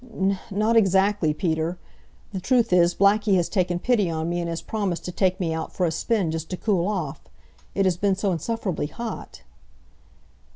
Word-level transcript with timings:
"N 0.19 0.39
not 0.49 0.75
exactly, 0.75 1.31
Peter. 1.31 1.77
The 2.33 2.39
truth 2.39 2.73
is, 2.73 2.95
Blackie 2.95 3.35
has 3.35 3.47
taken 3.47 3.77
pity 3.77 4.09
on 4.09 4.29
me 4.29 4.39
and 4.39 4.49
has 4.49 4.59
promised 4.63 5.05
to 5.05 5.11
take 5.11 5.39
me 5.39 5.53
out 5.53 5.71
for 5.73 5.85
a 5.85 5.91
spin, 5.91 6.31
just 6.31 6.49
to 6.49 6.57
cool 6.57 6.87
off. 6.87 7.21
It 7.75 7.85
has 7.85 7.97
been 7.97 8.15
so 8.15 8.31
insufferably 8.31 8.87
hot." 8.87 9.43